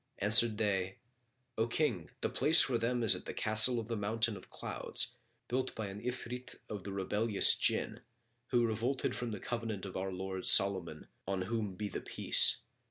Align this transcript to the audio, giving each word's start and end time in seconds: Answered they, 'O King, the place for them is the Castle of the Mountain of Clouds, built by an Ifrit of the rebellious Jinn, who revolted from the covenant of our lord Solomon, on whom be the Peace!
Answered 0.17 0.57
they, 0.57 0.97
'O 1.59 1.67
King, 1.67 2.09
the 2.21 2.29
place 2.29 2.59
for 2.63 2.79
them 2.79 3.03
is 3.03 3.13
the 3.23 3.35
Castle 3.35 3.79
of 3.79 3.87
the 3.87 3.95
Mountain 3.95 4.35
of 4.35 4.49
Clouds, 4.49 5.15
built 5.47 5.75
by 5.75 5.89
an 5.89 6.01
Ifrit 6.01 6.55
of 6.67 6.83
the 6.83 6.91
rebellious 6.91 7.53
Jinn, 7.53 7.99
who 8.47 8.65
revolted 8.65 9.15
from 9.15 9.29
the 9.29 9.39
covenant 9.39 9.85
of 9.85 9.95
our 9.95 10.11
lord 10.11 10.47
Solomon, 10.47 11.05
on 11.27 11.43
whom 11.43 11.75
be 11.75 11.87
the 11.87 12.01
Peace! 12.01 12.61